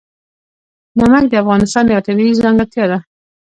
نمک 0.99 1.25
د 1.29 1.33
افغانستان 1.43 1.83
یوه 1.91 2.05
طبیعي 2.07 2.39
ځانګړتیا 2.41 2.85
ده. 2.91 2.97